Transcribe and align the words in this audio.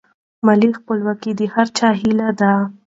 مالي 0.45 0.69
خپلواکي 0.79 1.31
د 1.39 1.41
هر 1.53 1.67
چا 1.77 1.89
هیله 2.01 2.29
ده. 2.39 2.51